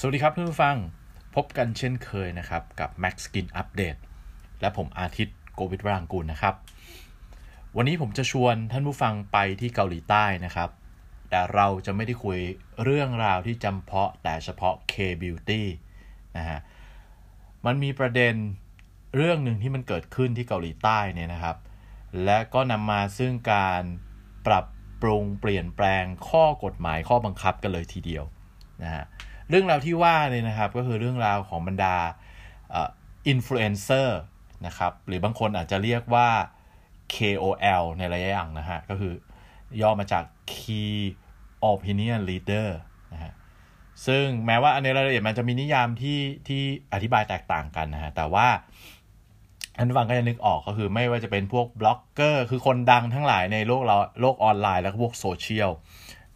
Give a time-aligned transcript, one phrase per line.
[0.00, 0.76] สวัสดีครับท่านผู้ฟัง
[1.34, 4.00] พบกันเช่นเคยนะครับ กับ Max Skin Update
[4.60, 6.54] และผมอาทิตย์โกวิทวรังกูลนะครับ
[7.76, 10.70] วันนี้ผมจะชวนท่านผู้ฟังไปที่เกาหลีใต้นะครับ
[11.30, 12.38] แต่เราจะไม่ได้คุย
[12.82, 15.62] เรื่องราวที่จำเพาะแต่เฉพาะ K-Beauty
[16.36, 16.58] นะฮะ
[17.66, 18.34] มันมีประเด็น
[19.16, 21.56] เรื่องหนึ่งที่มันเกิดขึ้นที่เกาหลีใต้เนี่ยนะครับ
[22.24, 23.82] และก็นำมาซึ่งการ
[24.46, 24.66] ปรับ
[25.02, 28.24] ปรุงเปลี่ยนแปลงข้อกฎหมายข้อบังคับกันเลยทีเดียว
[28.84, 29.06] นะฮะ
[29.50, 31.96] เรื่องราวที่ว่าเนี่ยนะครับ ก็คือเรื่องราวของบรรดา
[33.28, 34.18] อินฟลูเอนเซอร์
[34.66, 36.28] นะครับ หรือบางคนอาจจะเรียกว่า
[37.14, 39.12] KOL ในระยะหลังนะฮะ ก็คือ
[39.80, 40.96] ย่อมาจาก Key
[41.70, 42.68] Opinion Leader
[43.12, 43.32] นะฮะ
[44.06, 48.48] ซึ่งแม้ว่าในรายละเอียดมันจะมีนิยามที่ที่อธิบายแตกต่างกันนะฮะ แต่ว่า
[49.76, 55.70] ท่านฟังก็จะนึกออกก็คือไม่ว่าจะเป็นพวกบล็อกเกอร์ คือคนดังทั้งหลายในโลกเราโลกออนไลน์ แล้วก็พวกโซเชียล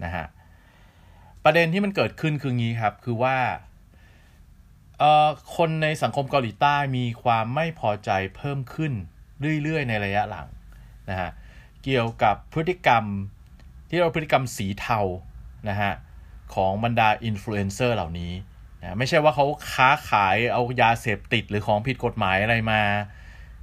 [0.05, 0.27] นะฮะ
[1.45, 3.37] ประเด็นที่มันเกิดขึ้นคืองี้ครับ คือว่า
[4.99, 8.93] เอ่อคนในสังคมเกาหลีใต้มีความไม่พอใจเพิ่มขึ้น
[9.63, 10.49] เรื่อย ๆ ในระยะหลัง
[11.11, 11.31] นะฮะ
[11.85, 13.05] เกี่ยวกับพฤติกรรม
[13.91, 15.01] ที่เราพฤติกรรมสีเทา
[15.69, 15.93] นะฮะ
[16.55, 18.33] ของบรรดาอินฟลูเอนเซอร์เหล่านี้
[18.81, 22.81] นะไม่ใช่ว่าเขาค้าขายเอายาเสพติดหรือของผิดกฎหมายอะไรมา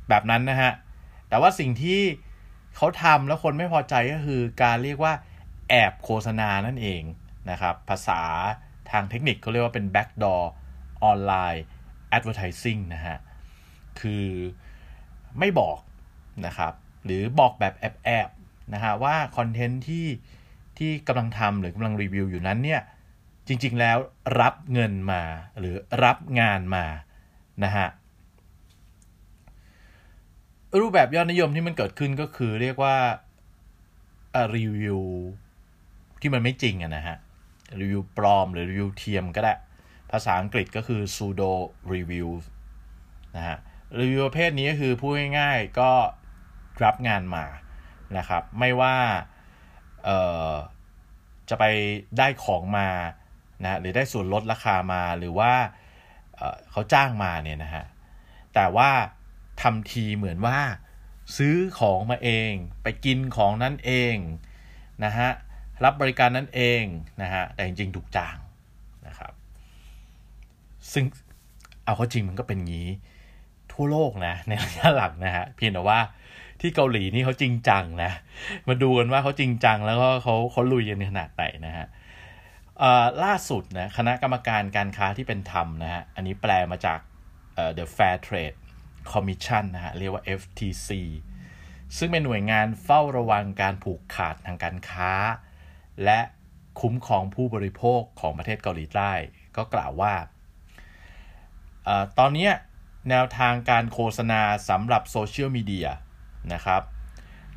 [0.10, 0.72] แบบนั้นนะฮะ
[1.30, 2.02] แต่ว่าสิ่งที่
[2.76, 5.14] เขาทำแล้วคนไม่พอใจก็คือการเรียกว่า
[5.70, 7.04] แอบโฆษณานั่นเอง
[7.52, 8.22] นะครับ ภาษา
[8.92, 10.44] ทางเทคนิคเขาเรียกว่าเป็น backdoor
[11.12, 11.62] online
[12.16, 13.18] advertising นะฮะ
[14.00, 14.28] คือ
[15.40, 15.80] ไม่บอก
[16.46, 16.74] นะครับ
[17.06, 20.08] หรือบอกแบบแอบๆนะฮะว่าคอนเทนต์ที่
[20.78, 22.82] ที่กำลังทำหรือกำลังรีวิวอยู่นั้นเนี่ย
[23.48, 23.98] จริงๆแล้ว
[24.40, 25.24] รับเงินมา
[25.60, 26.86] หรือรับงานมา
[27.64, 27.88] นะฮะ
[30.80, 32.96] รูปแบบยอดนิยมที่มันเกิดขึ้นก็คือเรียกว่า
[34.56, 35.00] รีวิว
[36.22, 37.18] ที่มันไม่จริงอะนะฮะ
[37.80, 39.54] รีวิวปลอมหรือรีวิวเทียมก็ได้
[40.12, 41.52] ภาษาอังกฤษก็คือ pseudo
[41.94, 42.30] review
[43.36, 43.58] นะฮะ
[44.00, 45.92] รีวิวประเภทนี้ก็คือพูดง่ายๆก็
[46.84, 47.46] รับงานมา
[48.18, 48.96] นะครับ ไม่ว่า
[50.06, 50.10] เอ
[50.50, 50.52] อ
[51.50, 51.66] จะไป
[52.18, 52.90] ได้ของมา
[53.64, 55.54] นะหรือได้ส่วนลดราคามาหรือว่า
[56.36, 57.86] เเขาจ้างมาเนี่ยนะฮะ
[58.54, 58.90] แต่ว่า
[59.62, 60.60] ทำทีเหมือนว่า
[61.38, 62.52] ซื้อของมาเอง
[62.84, 64.16] ไปกินของนั้นเอง
[65.06, 65.30] นะฮะ
[65.84, 66.84] รับบริการนั้นเอง
[67.22, 68.38] นะฮะแต่จริงๆถูกจ้าง
[69.08, 69.34] นะครับ
[70.94, 71.06] ซึ่ง
[71.86, 72.88] เอาเข้าจริงมันก็เป็นงี้
[73.72, 76.00] ทั่วโลกนะในระยะหลังนะฮะเพียงแต่ว่า
[76.62, 78.12] ที่เกาหลีนี่เขาจริงจังนะ
[78.68, 81.88] มาดูกันว่าเขาจริงจังแล้วก็เขาเขาลุยกันขนาดไหนนะฮะ
[83.24, 87.00] ล่าสุดนะคณะกรรมการการค้าที่เป็นธรรมนะฮะอันนี้แปลมาจาก
[87.78, 88.58] The Fair Trade
[89.12, 90.90] Commission นะฮะเรียกว่า FTC
[91.98, 95.14] ซึ่งเป็นหน่วยงานเฝ้าระวังการผูกขาดทางการค้า
[96.04, 96.20] และ
[96.82, 99.12] คุ้มครองผู้บริโภคของประเทศเกาหลีใต้
[99.58, 100.14] ก็กล่าวว่า
[101.88, 102.50] อตอนนี้
[103.10, 105.90] แนวทางการโฆษณาสำหรับโซเชียลมีเดีย
[106.54, 106.82] นะครับ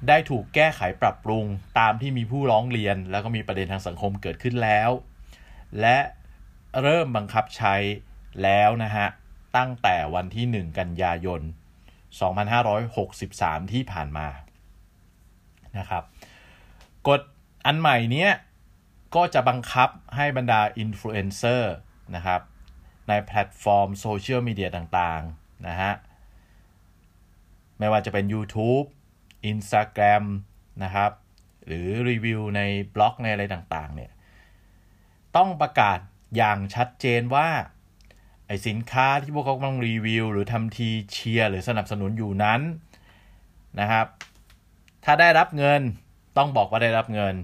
[0.09, 1.45] ได้ถูกแก้ไขปรับปรุง
[1.79, 4.91] ตามที่มีผู้ร้องเรียน แล้วก็มีประเด็นทางสังคมเกิดขึ้นแล้ว
[5.81, 5.99] และ
[6.83, 7.75] เริ่มบังคับใช้
[8.43, 9.07] แล้วนะฮะ
[9.57, 11.41] ตั้งแต่วันที่ 1 กันยายน
[12.77, 14.29] 2563 ที่ผ่านมา
[15.79, 16.05] นะครับ
[17.09, 17.21] กฎ
[17.67, 18.29] อันใหม่นี้
[19.15, 21.75] ก็จะบังคับให้บรรดาอินฟลูเอนเซอร์
[22.15, 22.41] นะครับ
[23.09, 25.93] ในแพลตฟอร์มโซเชียลมีเดียต่างๆนะฮะ
[27.79, 28.87] ไม่ว่าจะเป็น YouTube
[29.53, 30.25] Instagram
[30.85, 31.11] นะครับ
[31.67, 32.61] หรือรีวิวใน
[32.95, 34.11] บล็อกในอะไรต่างๆเนี่ย
[35.37, 35.99] ต้องประกาศ
[36.37, 37.49] อย่างชัดเจนว่า
[38.47, 42.61] ไอสินค้าที่พวกเขากำลังรีวิว หรือทำทีเชียร์หรือสนับสนุนอยู่นั้น
[43.81, 44.07] นะครับ
[45.05, 45.81] ถ้าได้รับเงิน
[46.37, 47.35] ต้องบอกว่าได้รับเงิน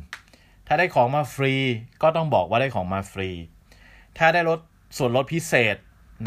[0.66, 1.54] ถ้าได้ของมาฟรี
[2.02, 3.30] ก็ต้องบอกว่าได้ของมาฟรี
[4.18, 4.58] ถ้าได้ลด
[4.96, 5.76] ส่วนลดพิเศษ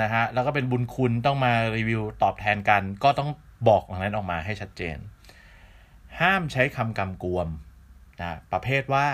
[0.01, 3.29] นะฮะแล้วก็เป็นบุญคุณต้องมารีวิวตอบแทนกัน ก็ต้อง
[3.67, 4.97] บอกอย่างนั้นออกมาให้ชัดเจน
[6.19, 7.47] ห้ามใช้คำกำกวม
[8.19, 9.07] นะประเภทว่า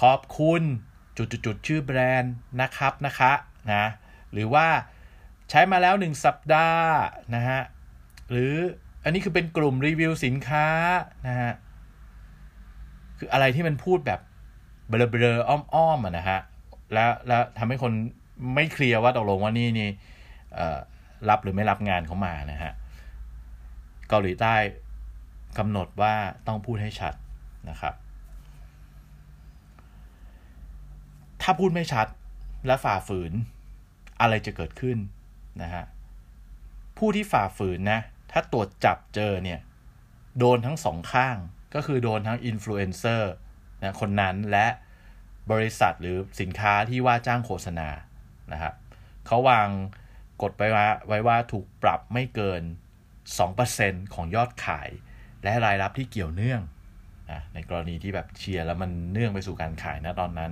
[0.00, 0.62] ขอบคุณ
[1.16, 3.32] จุดๆชื่อแบรนด์นะครับนะคะ
[3.72, 3.84] นะ
[4.32, 4.66] หรือว่า
[5.50, 6.92] ใช้มาแล้วหนึ่งสัปดาห์
[7.34, 7.60] นะฮะ
[8.30, 8.54] หรือ
[9.04, 10.66] อันนี้คือเป็นกลุ่มรีวิวสินค้า
[11.26, 11.52] นะฮะ
[13.22, 14.20] คืออะไรที่มันพูดแบบ
[14.88, 16.40] เบลอๆอ้อมๆอะนะฮะ
[16.92, 17.92] แล้วแล้วทำให้คน
[18.54, 19.88] ไม่เคลียร์ว่าตกลงว่านี่นี่
[21.28, 22.72] รับหรือไม่รับงานเขามานะฮะ
[24.08, 24.54] เกาหลีใต้
[25.58, 26.14] กำหนดว่า
[26.46, 27.14] ต้องพูดให้ชัด
[27.70, 27.94] นะครับ
[31.42, 32.06] ถ้าพูดไม่ชัด
[32.66, 33.32] และฝ่าฝืน
[34.20, 34.98] อะไรจะเกิดขึ้น
[35.62, 35.84] นะฮะ
[36.98, 38.00] ผู้ที่ฝ่าฝืนนะ
[38.32, 39.60] ถ้าตรวจจับเจอเนี่ย
[40.38, 41.36] โดนทั้งสองข้าง
[41.74, 43.32] ก็คือโดนทั้งอินฟลูเอนเซอร์
[43.82, 44.66] นะคนนั้นและ
[45.52, 47.88] บริษัทหรือสินค้าที่ว่าจ้างโฆษณา
[48.52, 48.74] นะครับ
[49.26, 49.68] เขาวาง
[50.42, 52.62] กฎไว้ว่าไว้ว่าถูกปรับไม่เกิน
[53.38, 54.88] 2%ของยอดขาย
[55.42, 56.62] และรายรับที่เกี่ยวเนื่อง
[57.30, 60.50] นะในกรณีที่แบบเชียร์แล้วมันเนื่องไปสู่การขายนะตอนนั้น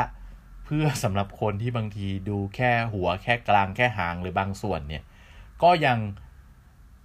[0.66, 5.04] เพื่อสำหรับคนที่บางทีดูแค่หัวแค่กลางแค่หางหรือบางส่วนเนี่ย
[5.64, 5.98] ก็ยัง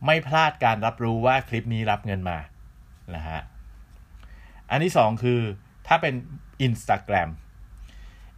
[0.06, 2.38] ไม่พลาดการรับรู้ว่าคลิปนี้รับเงินมา
[3.14, 3.40] นะฮะ
[4.70, 5.40] อันที่สองคือ
[5.86, 6.14] ถ้าเป็น
[6.66, 7.28] Instagram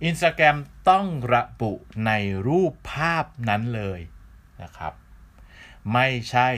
[0.09, 0.57] Instagram
[0.91, 1.73] ต้องระบุ
[2.07, 2.13] ใน
[2.49, 4.01] รูปภาพนั้นเลย
[4.63, 4.93] นะครับ
[5.93, 6.49] ไม่ใช่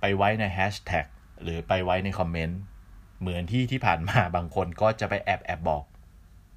[0.00, 1.06] ไปไว้ในแฮชแท็ก
[1.42, 2.60] หรือไปไว้ในคอมเมนต์
[3.20, 5.84] เหมือนที่ที่ผ่านมาบางคนก็จะไปแอบแอบบอก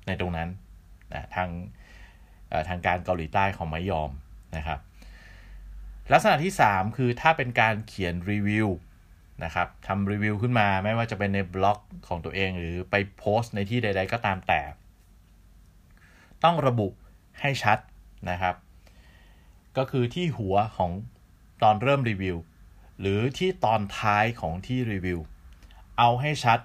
[0.08, 0.50] ในตรงนั้น
[1.14, 1.50] นะทาง
[2.70, 4.10] ทางการเกาหลีใต้เขาไม่ยอม
[4.58, 4.80] นะครับ
[6.12, 8.68] ลักษณะที่ 3 คือถ้าเป็นการเขียนรีวิว
[9.44, 14.62] นะครับทำรีวิวขึ้นมาไม่ว่าจะเป็นในบล็อกของตัวเองหรือไปโพสต์ในที่ใด ๆ ก็ตามแต่
[16.44, 16.88] ต้องระบุ
[17.42, 17.78] ให้ชัด
[18.30, 18.56] นะครับ
[19.78, 20.92] ก็คือที่หัวของ
[21.64, 22.38] ตอนเริ่มรีวิว
[23.00, 25.20] หรือที่ตอนท้ายของที่รีวิว
[25.98, 26.60] เอาให้ชัด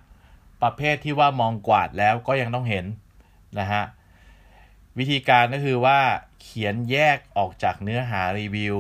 [0.63, 2.87] ประเภทที่ว่ามองกวาดแล้วก็ยังต้องเห็น
[3.61, 3.83] นะฮะ
[4.99, 6.01] วิธีการก็คือว่า
[6.43, 8.77] เขียนแยกออกจากเนื้อหารีวิว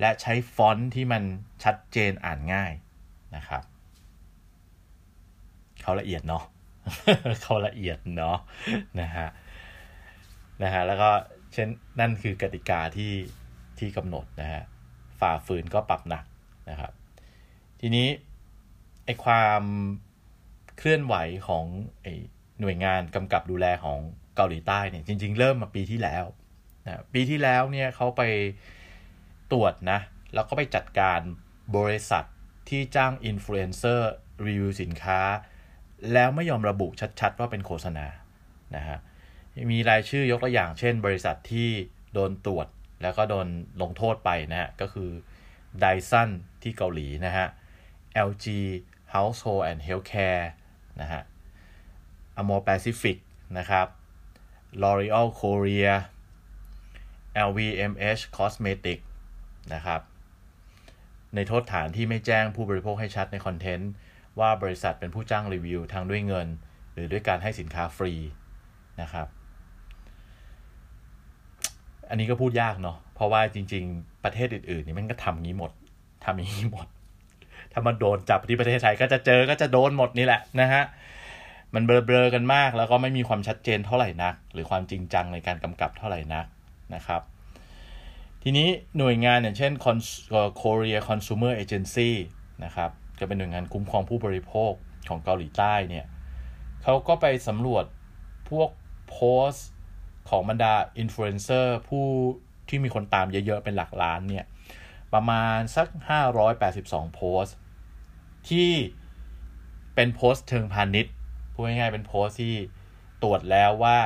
[0.00, 1.22] และใช้ฟอนต์ที่มัน
[1.64, 2.72] ชัดเจนอ่านง่าย
[3.36, 3.62] นะครับ
[5.82, 6.44] เขาละเอียดเนาะ
[7.42, 8.38] เขาละเอียดเนาะ
[9.00, 9.28] นะฮะ
[10.62, 11.10] นะฮะแล้วก็
[11.52, 11.68] เช่น
[12.00, 13.12] นั่นคือกติกาที่
[13.78, 14.62] ที่กำหนดนะฮะ
[15.20, 16.24] ฝ่าฝืนก็ปรับหนัก
[16.70, 16.92] นะครับ
[17.80, 18.08] ทีนี้
[19.04, 19.62] ไอความ
[20.78, 21.14] เคลื่อนไหว
[21.48, 21.64] ของ
[22.02, 22.06] ไอ
[22.60, 23.98] หน่วยงานกำกับดูแลของ
[24.38, 26.24] เกาหลีใต้เนี่ยจริง ๆ เริ่มมาปีที่แล้ว
[26.86, 28.22] นะปีที่แล้วเนี่ยเขาไป
[29.52, 29.98] ตรวจนะ
[30.34, 31.20] แล้วก็ไปจัดการ
[31.76, 32.24] บริษัท
[32.68, 34.10] ที่จ้างอินฟลูเอนเซอร์
[34.46, 35.20] รีวิวสินค้า
[36.12, 36.88] แล้วไม่ยอมระบุ
[37.20, 38.06] ชัดๆ ว่าเป็นโฆษณา
[38.76, 38.98] นะฮะ
[39.72, 41.70] มีรายชื่อยกตัวอย่างเช่น บริษัทที่
[42.14, 42.66] โดนตรวจ
[43.02, 43.46] แล้วก็โดน
[43.82, 45.10] ลงโทษไปนะฮะก็คือ
[45.82, 46.28] Dyson
[46.62, 47.46] ที่เกาหลีนะฮะ
[48.28, 48.46] LG
[49.14, 50.44] Household and Healthcare
[51.00, 51.22] นะฮะ
[52.40, 53.16] Amorepacific
[53.58, 53.86] นะครับ
[54.82, 55.94] L'Oreal Korea
[57.48, 58.98] LVMH Cosmetic
[59.74, 60.00] นะครับ
[61.34, 63.90] ในโทษฐานที่ไม่แจ้งผู้บริโภคให้ชัดในคอนเทนต์
[64.40, 66.48] ว่าบริษัทเป็นผู้จ้างรีวิวทั้งด้วยเงิน
[66.92, 68.12] หรือด้วยการให้สินค้าฟรี
[69.00, 69.26] นะครับ
[72.08, 75.72] อันนี้ก็พูดยากเนาะเพราะว่าจริง ๆ ประเทศอื่น ๆ นี่มันก็ทำงี้หมด
[76.24, 76.86] ทำอย่างนี้หมด
[77.72, 80.84] ถ้ามันโดนจับที่ประเทศไทยก็จะเจอก็จะโดนหมดนี่แหละนะฮะ
[81.74, 86.46] มันเบลอๆกันมาก แล้วก็ไม่มีความชัดเจนเท่าไหร่นัก หรือความจริงจังในการกำกับเท่าไหร่นัก
[86.94, 87.22] นะครับ
[88.42, 89.72] ทีนี้หน่วยงานอย่างเช่น
[90.60, 92.10] Korea Consumer Agency
[92.64, 94.72] นะครับจะเป็นหน่วยงานคุ้มครองผู้บริโภค
[95.08, 96.06] ของเกาหลีใต้เนี่ย
[96.82, 97.84] เขาก็ไปสำรวจ
[98.50, 98.70] พวก
[99.08, 99.68] โพสต์
[100.28, 102.06] ของบรรดาอินฟลูเอนเซอร์ผู้
[102.68, 104.44] ที่มีคนตามเยอะๆ เป็นหลักล้านเนี่ย
[105.14, 105.88] ประมาณสัก
[106.52, 107.56] 582 โพสต์
[108.48, 108.70] ที่
[109.94, 111.14] เป็นโพสต์เชิงพาณิชย์
[111.60, 112.56] พูดง่ายๆเป็นโพสที่
[113.22, 113.98] ตรวจแล้วว่า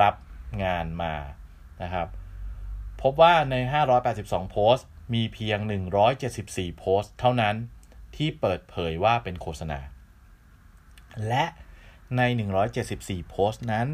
[0.00, 0.14] รับ
[0.64, 1.14] งานมา
[1.82, 2.08] นะครับ
[3.02, 3.54] พบว่าใน
[4.04, 5.58] 582 โพสต์ มีเพียง
[6.18, 7.56] 174 โพสต์ เท่านั้น
[8.16, 9.78] ที่เปิดเผยว่าเป็นโฆษณา
[11.28, 11.44] และ
[12.16, 12.22] ใน
[12.76, 13.88] 174 โพสต์นั้น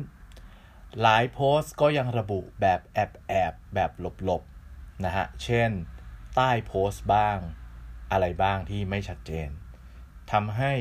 [1.01, 5.71] หลายโพสต์ก็ยังระบุแบบแอบแอบแบบหลบๆนะฮะ เช่น
[6.37, 7.39] ใต้โพสต์บ้าง
[8.13, 9.49] อะไรบ้างที่ไม่ชัดเจน
[10.33, 10.73] ทำให้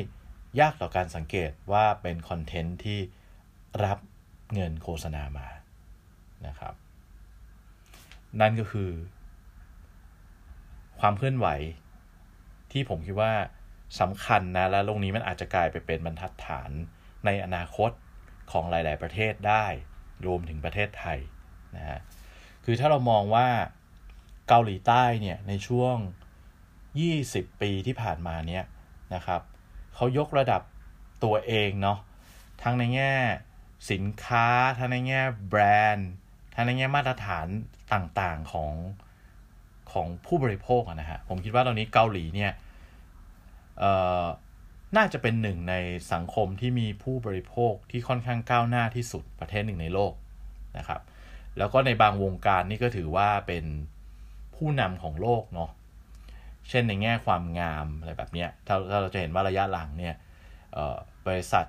[0.60, 3.00] ยากต่อการสังเกตว่าเป็นคอนเทนต์ที่
[3.86, 3.98] รับ
[4.54, 5.48] เงินโฆษณามา
[6.48, 6.74] นะครับ
[8.42, 8.92] นั่นก็คือ
[11.00, 11.48] ความเคลื่อนไหว
[12.72, 13.34] ที่ผมคิดว่า
[14.00, 16.70] สำคัญนะ และตรงนี้มันอาจจะกลายไปเป็นบรรทัดฐาน
[17.26, 17.92] ในอนาคต
[18.52, 19.66] ของหลาย ๆ ประเทศได้
[20.26, 21.20] รวมถึงประเทศไทย
[21.76, 22.00] นะฮะ
[22.66, 23.48] คือถ้าเรามองว่า
[24.48, 25.96] เกาหลีใต้เนี่ยในช่วง
[26.80, 28.64] 20 ปีที่ผ่านมาเนี่ย
[29.16, 29.42] นะครับ
[29.96, 30.62] เขายกระดับ
[31.24, 32.00] ตัวเองเนาะ
[32.64, 33.14] ทั้งในแง่
[33.92, 35.62] สินค้า ทั้งในแง่แบร
[35.94, 36.10] นด์
[36.56, 37.48] ทั้งในแง่มาตรฐาน
[37.94, 38.74] ต่างๆของ
[39.92, 42.52] ของผู้บริโภคนะฮะผมคิดว่าตอนนี้เกาหลีเนี่ย
[44.98, 45.76] น่าจะเป็นหนึ่งใน
[46.14, 50.14] สังคมที่มีผู้บริโภคที่ค่อนข้างก้าวหน้าที่สุดประเทศหนึ่งในโลก
[50.78, 51.02] นะครับ
[51.58, 53.66] แล้วก็ในบางวงการนี่ก็ถือว่าเป็น
[54.56, 55.70] ผู้นำของโลกเนาะ
[56.70, 60.16] เช่นในแง่ความงามอะไรแบบนี้ถ้าถ้าเราจะเห็นว่าระยะหลังเนี่ย
[61.28, 61.66] บริษัท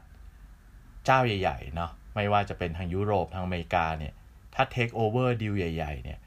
[1.04, 4.14] เจ้าใหญ่ๆเนาะไม่ว่าจะเป็นทางยุโรปทางอเมริกาเนี่ย
[4.54, 6.18] ถ้าเทคโอเวอร์ดีลใหญ่ๆเนี่ย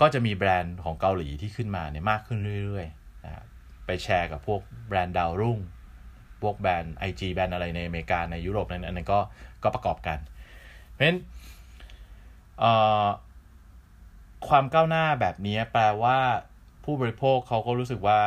[0.00, 3.44] ก็จะมีแบรนด์ของเกาหลีที่ขึ้นมาเนี่ยมากขึ้นเรื่อยๆนะ
[3.86, 5.58] ไปแชร์กับพวกแบรนด์ดาวรุ่ง
[6.42, 9.20] พวกแบรนด์ IG แบรนด์อะไรในอเมริกาในยุโรปนั้นอันนั้นก็
[9.62, 10.18] ก็ประกอบกัน
[10.92, 11.18] เพราะฉะนั้น
[14.48, 16.18] ความก้าวหน้าแบบนี้แปลว่า
[16.86, 18.20] ผู้บริโภคเขาก็รู้สึกว่า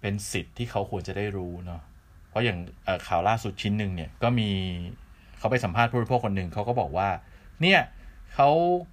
[0.00, 1.82] เป็นสิทธิ์ที่เขาควรจะได้รู้เนาะ
[2.28, 2.58] เพราะอย่าง
[3.06, 4.50] ข่าวล่าสุดชิ้นหนึ่งเนี่ยก็มี
[5.38, 7.08] เขาไปสัมภาษณ์ผู้บริโภคคนหนึ่งเขาก็บอกว่า
[7.62, 7.80] เนี่ย
[8.34, 8.50] เขา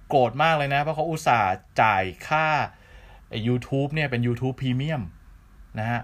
[0.08, 2.46] โกรธมากเลยนะ เพราะเขาอุตส่าห์จ่ายค่า
[3.46, 5.02] YouTube เนี่ยเป็น YouTube Premium
[5.78, 6.00] นะฮะ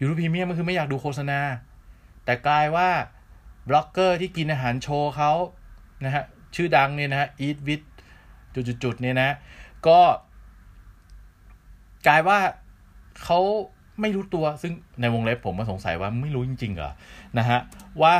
[0.00, 1.40] YouTube Premium ก็คือไม่อยากดูโฆษณา
[2.24, 2.90] แต่กลายว่า
[3.68, 5.32] บล็อกเกอร์ที่กินอาหารโชว์เขา
[6.04, 7.86] นะฮะ ชื่อดังเนี่ยนะฮะ Eat with
[8.54, 9.30] จุดๆเนี่ยนะ
[9.86, 10.00] ก็
[12.06, 12.38] กลายว่า
[13.24, 13.40] เขา
[14.00, 16.92] ไม่รู้ตัวซึ่งในวงเล็บผมมาสงสัยว่าไม่รู้จริงๆเหรอ
[17.38, 17.58] นะฮะ
[18.02, 18.14] ว่า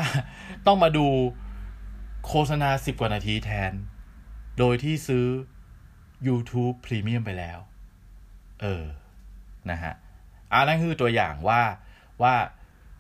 [0.66, 1.06] ต้องมาดู
[2.26, 3.72] โฆษณาสิบกว่านาทีแทน
[4.58, 5.26] โดยที่ซื้อ
[6.26, 7.58] YouTube Premium ไปแล้ว
[8.62, 8.84] เออ
[9.70, 9.92] นะฮะ
[10.52, 11.62] อันนั้นคือตัวอย่างว่า
[12.22, 12.34] ว่า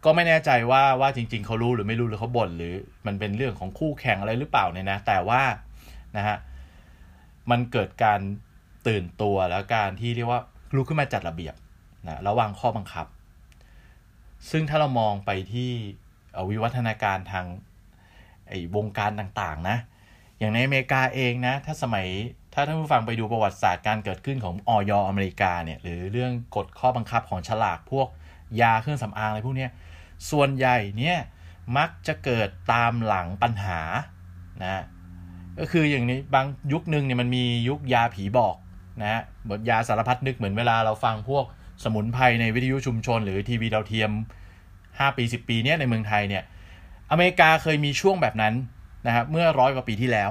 [0.04, 2.74] ก็ไม่แน่ใจว่าว่าจริง ๆ เขารู้หรือไม่รู้หรือเขาบ่นหรือ
[3.06, 5.42] มันเป็นเรื่องของคู่แข่งอะไรหรือเปล่าเนี่ยนะ แต่ว่า
[6.16, 6.36] นะฮะ
[7.50, 8.20] มันเกิดการ
[8.88, 10.42] ตื่นตัวแล้วการที่เรียกว่า
[10.76, 11.54] ลุกขึ้นมาจัดระเบียบ
[12.08, 13.06] นะระวางข้อบังคับ
[14.50, 15.70] ซึ่งถ้าเรามองไปที่
[16.50, 17.46] วิวัฒนาการทาง
[18.48, 19.76] ไอ้วงการต่างๆนะ
[20.38, 22.06] อย่างในอเมริกาเองนะถ้าสมัย
[22.54, 28.08] ถ้าท่านผู้ฟังไปดูประวัติศาสตร์การเกิดขึ้นของออยอเมริกาเนี่ยหรือเรื่องกฎข้อบังคับของฉลากพวก
[28.60, 29.68] ยาเครื่องสำอางอะไรพวกนี้
[30.30, 31.18] ส่วนใหญ่เนี่ย
[31.76, 33.80] มักจะเกิดตามหลังปัญหา
[34.62, 34.82] นะ
[35.58, 38.56] ก็คืออย่างนี้บางยุคนึงเนี่ยมันมียุคยาผีบอก
[39.00, 39.20] นะฮะ
[39.50, 41.44] บทยาสารพัดนึกเหมือนเวลาเราฟังพวก
[41.84, 44.10] สมุนไพรในวิทยุชุมชน หรือทีวีดาวเทียม
[44.64, 46.42] 5 ปี 10 ปีเนี้ยในเมืองไทยเนี่ย
[47.10, 48.54] อเมริกาเคยมีช่วงแบบนั้น
[49.06, 50.30] นะครับเมื่อร้อยกว่าปีที่แล้ว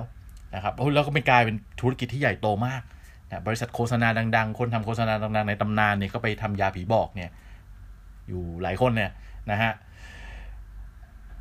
[0.55, 2.81] นะครับแล้วก็เป็นกลายเป็นธุรกิจที่ใหญ่โตมาก
[3.29, 7.31] นะบริษัทโฆษณาดัง ๆ คนทำโฆษณาดังๆในตำนานเนี่ยก็ไปทำยาผีบอกเนี่ย
[8.27, 9.11] อยู่หลายคนเนี่ย
[9.51, 9.71] นะฮะ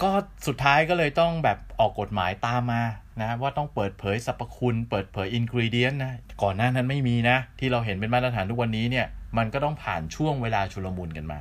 [0.03, 0.11] ก็
[0.47, 2.83] สุดท้ายก็เลยต้องแบบออกกฎหมายตามมา
[3.21, 9.07] นะว่าต้องเปิดเผยสรรพคุณ เปิดเผยอินกริเดียนนะก่อนหน้านั้นไม่มีนะ ที่เราเห็นเป็นมาตรฐานทุกวันนี้เนี่ย
[9.39, 11.41] มันก็ต้องผ่านช่วงเวลาชุลมุนกันมา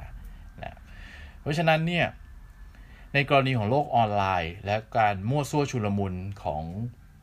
[0.64, 0.76] นะ
[1.42, 2.06] เพราะฉะนั้นเนี่ย
[3.14, 6.14] ในกรณีของโลกออนไลน์ และการมั่วซั่วชุลมุน
[6.44, 6.64] ของ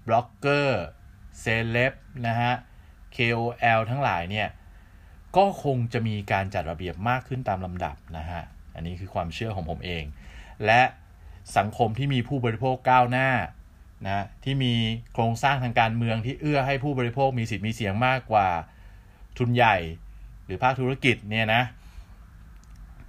[0.07, 0.85] บล็อกเกอร์
[1.40, 1.93] เซเลบ
[2.26, 2.55] นะฮะ
[3.17, 4.49] KOL ทั้งหลายเนี่ย
[5.37, 8.43] ก็คงจะมีการจัดระเบียบมากขึ้นตามลำดับนะฮะ
[8.75, 10.05] อันนี้คือความเชื่อของผมเอง
[10.67, 10.83] และ
[11.57, 13.28] สังคมที่มีผู้บริโภคก้าวหน้า
[14.07, 14.73] นะที่มี
[15.12, 18.49] โครงสร้างทางการเมืองที่เอื้อให้ผู้บริโภคมีสิทธิ์มีเสียงมากกว่า
[19.38, 19.76] ทุนใหญ่
[20.45, 21.62] หรือภาคธุรกิจเนี่ยนะ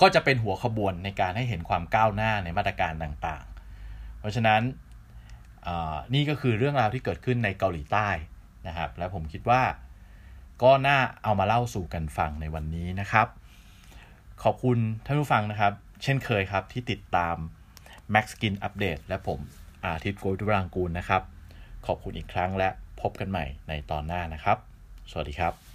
[0.01, 4.61] ก็จะเป็นหัวขบวนในการให้เห็นความก้าวหน้าในมาตรการต่างๆ เพราะฉะนั้น
[6.13, 8.09] นี่ก็คือเรื่องราวที่เกิดขึ้นในเกาหลีใต้
[8.67, 9.61] นะครับ และผมคิดว่า
[10.63, 13.27] ก็น่าเอามาเล่าสู่กันฟังในวันนี้นะครับ
[14.43, 17.35] ขอบคุณท่านผู้ฟังนะครับ เช่นเคยครับที่ติดตาม
[18.13, 19.39] Max Skin Update และผม
[19.85, 21.21] อาทิตย์โกดุรังกูลนะครับ
[21.85, 22.69] ขอบคุณอีกครั้งและ
[23.01, 24.57] พบกันใหม่ในตอนหน้านะครับ
[25.11, 25.68] สวัสดีครับ